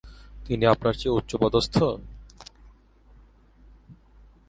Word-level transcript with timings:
তিনি 0.45 0.63
আপনার 0.65 0.93
চেয়ে 0.99 1.15
উচ্চপদস্থ? 1.17 1.75